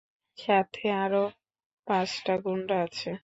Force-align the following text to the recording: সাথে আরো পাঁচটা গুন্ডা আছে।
সাথে 0.37 0.85
আরো 0.95 1.23
পাঁচটা 1.87 2.33
গুন্ডা 2.45 2.75
আছে। 2.85 3.11